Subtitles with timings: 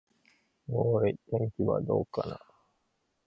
[0.67, 2.39] おーーい、天気はどうかな。